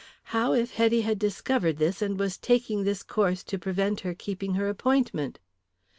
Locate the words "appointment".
4.67-5.37